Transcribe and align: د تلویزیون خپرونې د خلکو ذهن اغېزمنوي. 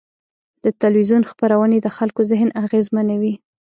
د 0.63 0.65
تلویزیون 0.81 1.23
خپرونې 1.31 1.77
د 1.81 1.87
خلکو 1.97 2.21
ذهن 2.31 2.49
اغېزمنوي. 2.63 3.33